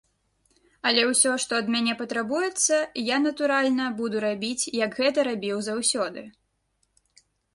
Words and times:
Але 0.91 1.01
ўсё, 1.07 1.33
што 1.43 1.51
ад 1.63 1.67
мяне 1.75 1.93
патрабуецца, 1.99 2.79
я, 3.09 3.17
натуральна, 3.27 3.85
буду 4.01 4.17
рабіць, 4.27 4.65
як 4.85 4.91
гэта 5.01 5.19
рабіў 5.31 5.57
заўсёды. 5.71 6.21